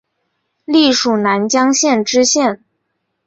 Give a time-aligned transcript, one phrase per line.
[0.65, 2.63] 历署南江县知县。